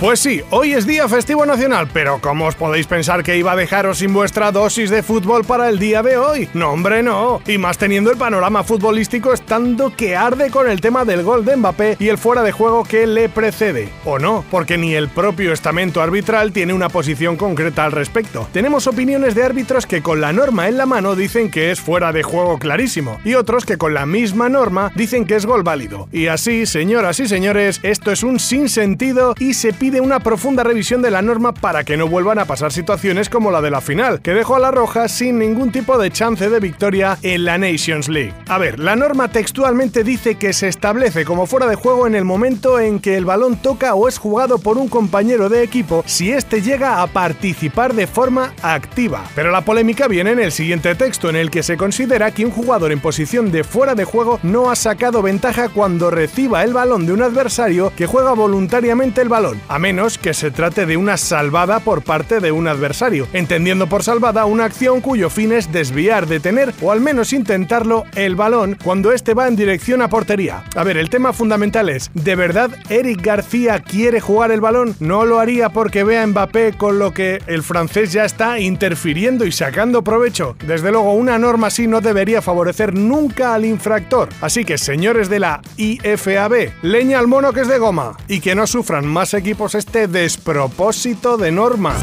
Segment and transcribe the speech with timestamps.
[0.00, 3.56] Pues sí, hoy es día festivo nacional, pero ¿cómo os podéis pensar que iba a
[3.56, 6.48] dejaros sin vuestra dosis de fútbol para el día de hoy?
[6.54, 7.42] No, hombre, no.
[7.46, 11.54] Y más teniendo el panorama futbolístico estando que arde con el tema del gol de
[11.54, 13.90] Mbappé y el fuera de juego que le precede.
[14.06, 18.48] O no, porque ni el propio estamento arbitral tiene una posición concreta al respecto.
[18.54, 22.10] Tenemos opiniones de árbitros que con la norma en la mano dicen que es fuera
[22.10, 26.08] de juego clarísimo, y otros que con la misma norma dicen que es gol válido.
[26.10, 30.62] Y así, señoras y señores, esto es un sinsentido y se pide de una profunda
[30.62, 33.80] revisión de la norma para que no vuelvan a pasar situaciones como la de la
[33.80, 37.58] final, que dejó a la Roja sin ningún tipo de chance de victoria en la
[37.58, 38.34] Nations League.
[38.48, 42.24] A ver, la norma textualmente dice que se establece como fuera de juego en el
[42.24, 46.32] momento en que el balón toca o es jugado por un compañero de equipo si
[46.32, 49.24] éste llega a participar de forma activa.
[49.34, 52.50] Pero la polémica viene en el siguiente texto, en el que se considera que un
[52.50, 57.06] jugador en posición de fuera de juego no ha sacado ventaja cuando reciba el balón
[57.06, 61.80] de un adversario que juega voluntariamente el balón, menos que se trate de una salvada
[61.80, 66.72] por parte de un adversario, entendiendo por salvada una acción cuyo fin es desviar, detener
[66.82, 70.64] o al menos intentarlo el balón cuando éste va en dirección a portería.
[70.76, 74.94] A ver, el tema fundamental es, ¿de verdad Eric García quiere jugar el balón?
[75.00, 79.46] No lo haría porque vea a Mbappé con lo que el francés ya está interfiriendo
[79.46, 80.56] y sacando provecho.
[80.66, 84.28] Desde luego, una norma así no debería favorecer nunca al infractor.
[84.42, 88.54] Así que, señores de la IFAB, leña al mono que es de goma y que
[88.54, 91.94] no sufran más equipos este despropósito de norma.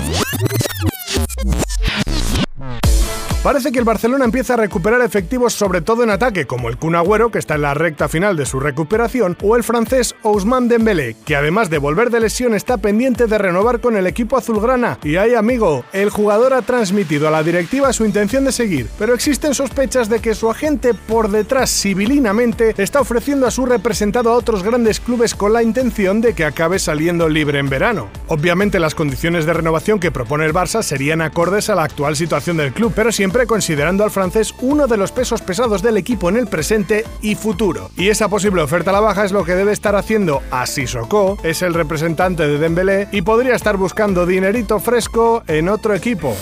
[3.48, 6.96] Parece que el Barcelona empieza a recuperar efectivos sobre todo en ataque, como el Kun
[6.96, 11.16] Agüero, que está en la recta final de su recuperación, o el francés Ousmane Dembélé,
[11.26, 15.00] que además de volver de lesión está pendiente de renovar con el equipo azulgrana.
[15.02, 19.14] Y ahí, amigo, el jugador ha transmitido a la directiva su intención de seguir, pero
[19.14, 24.36] existen sospechas de que su agente por detrás civilinamente está ofreciendo a su representado a
[24.36, 28.10] otros grandes clubes con la intención de que acabe saliendo libre en verano.
[28.28, 32.58] Obviamente las condiciones de renovación que propone el Barça serían acordes a la actual situación
[32.58, 36.38] del club, pero siempre considerando al francés uno de los pesos pesados del equipo en
[36.38, 37.92] el presente y futuro.
[37.96, 41.38] Y esa posible oferta a la baja es lo que debe estar haciendo a Sissoko,
[41.44, 46.36] es el representante de Dembélé y podría estar buscando dinerito fresco en otro equipo.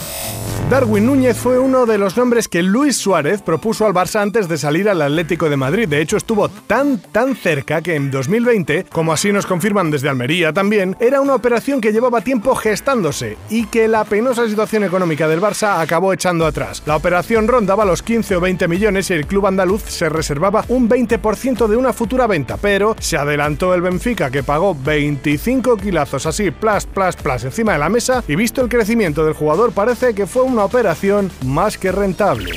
[0.70, 4.58] Darwin Núñez fue uno de los nombres que Luis Suárez propuso al Barça antes de
[4.58, 5.88] salir al Atlético de Madrid.
[5.88, 10.54] De hecho, estuvo tan tan cerca que en 2020, como así nos confirman desde Almería
[10.54, 15.40] también, era una operación que llevaba tiempo gestándose y que la penosa situación económica del
[15.40, 16.82] Barça acabó echando atrás.
[16.88, 20.90] La operación rondaba los 15 o 20 millones y el club andaluz se reservaba un
[20.90, 26.50] 20% de una futura venta, pero se adelantó el Benfica que pagó 25 kilazos así,
[26.50, 30.26] plas, plas, plas encima de la mesa y visto el crecimiento del jugador parece que
[30.26, 32.54] fue un una operación más que rentable.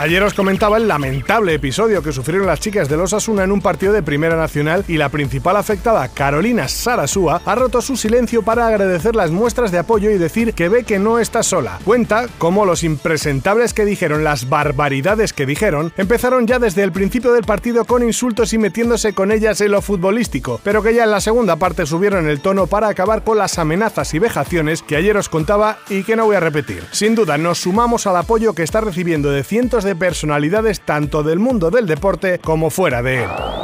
[0.00, 3.60] Ayer os comentaba el lamentable episodio que sufrieron las chicas de los Asuna en un
[3.60, 8.68] partido de Primera Nacional y la principal afectada, Carolina Sarasúa, ha roto su silencio para
[8.68, 11.80] agradecer las muestras de apoyo y decir que ve que no está sola.
[11.84, 17.32] Cuenta cómo los impresentables que dijeron, las barbaridades que dijeron, empezaron ya desde el principio
[17.32, 21.10] del partido con insultos y metiéndose con ellas en lo futbolístico, pero que ya en
[21.10, 25.16] la segunda parte subieron el tono para acabar con las amenazas y vejaciones que ayer
[25.16, 26.84] os contaba y que no voy a repetir.
[26.92, 31.22] Sin duda, nos sumamos al apoyo que está recibiendo de cientos de de personalidades tanto
[31.22, 33.57] del mundo del deporte como fuera de él.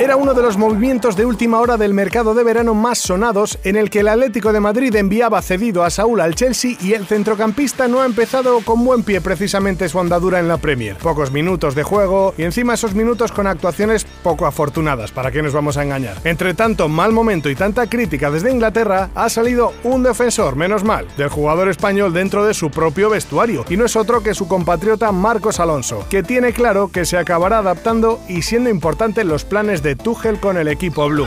[0.00, 3.76] Era uno de los movimientos de última hora del mercado de verano más sonados en
[3.76, 7.86] el que el Atlético de Madrid enviaba cedido a Saúl al Chelsea y el centrocampista
[7.86, 10.96] no ha empezado con buen pie precisamente su andadura en la Premier.
[10.96, 15.52] Pocos minutos de juego y encima esos minutos con actuaciones poco afortunadas, para que nos
[15.52, 16.16] vamos a engañar.
[16.24, 21.08] Entre tanto mal momento y tanta crítica desde Inglaterra, ha salido un defensor, menos mal,
[21.18, 25.12] del jugador español dentro de su propio vestuario, y no es otro que su compatriota
[25.12, 29.82] Marcos Alonso, que tiene claro que se acabará adaptando y siendo importante en los planes
[29.90, 31.26] de Tuchel con el equipo blue.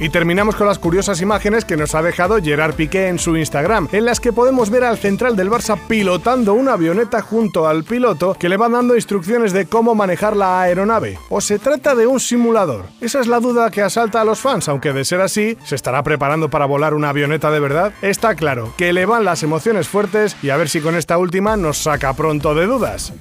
[0.00, 3.86] Y terminamos con las curiosas imágenes que nos ha dejado Gerard Piqué en su Instagram,
[3.92, 8.34] en las que podemos ver al central del Barça pilotando una avioneta junto al piloto
[8.34, 11.16] que le va dando instrucciones de cómo manejar la aeronave.
[11.28, 12.86] ¿O se trata de un simulador?
[13.00, 16.02] Esa es la duda que asalta a los fans, aunque de ser así, ¿se estará
[16.02, 17.92] preparando para volar una avioneta de verdad?
[18.02, 21.56] Está claro que le van las emociones fuertes y a ver si con esta última
[21.56, 23.12] nos saca pronto de dudas.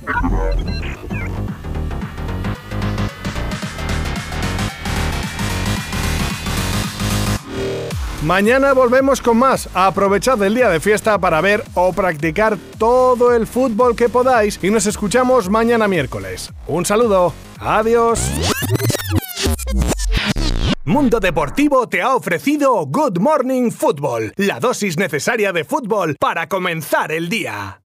[8.23, 9.69] Mañana volvemos con más.
[9.73, 14.69] Aprovechad el día de fiesta para ver o practicar todo el fútbol que podáis y
[14.69, 16.51] nos escuchamos mañana miércoles.
[16.67, 17.33] Un saludo.
[17.59, 18.19] Adiós.
[20.83, 27.11] Mundo Deportivo te ha ofrecido Good Morning Football, la dosis necesaria de fútbol para comenzar
[27.11, 27.77] el día.